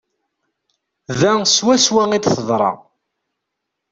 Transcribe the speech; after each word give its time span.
Da 1.19 1.31
swaswa 1.53 2.03
i 2.17 2.19
d-teḍra. 2.19 2.71